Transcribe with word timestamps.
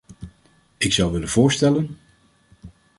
Ik 0.77 0.93
zou 0.93 1.11
willen 1.11 1.29
voorstellen... 1.29 1.97